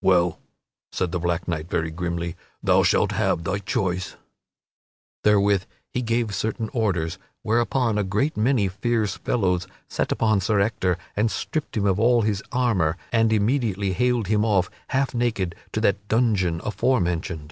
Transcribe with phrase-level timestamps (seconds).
[0.00, 0.38] "Well,"
[0.90, 4.16] said the black knight very grimly, "thou shalt have thy choice."
[5.22, 10.96] Therewith he gave certain orders, whereupon a great many fierce fellows set upon Sir Ector
[11.14, 15.82] and stripped him of all his armor, and immediately haled him off, half naked, to
[15.82, 17.44] that dungeon aforementioned.